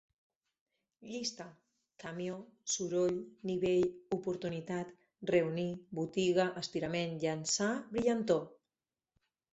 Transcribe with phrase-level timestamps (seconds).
[1.09, 1.45] Llista:
[2.03, 2.37] camió,
[2.75, 3.19] soroll,
[3.49, 3.85] nivell,
[4.17, 4.97] oportunitat,
[5.33, 5.69] reunir,
[6.01, 8.45] botiga, estirament, llançar, brillantor